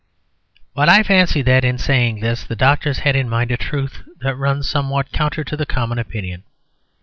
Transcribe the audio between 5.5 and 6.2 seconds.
the common